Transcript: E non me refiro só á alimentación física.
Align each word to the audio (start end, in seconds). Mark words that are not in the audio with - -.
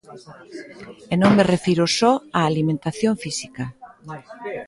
E 1.11 1.15
non 1.21 1.31
me 1.37 1.43
refiro 1.53 1.85
só 1.99 2.11
á 2.39 2.41
alimentación 2.45 3.13
física. 3.23 3.65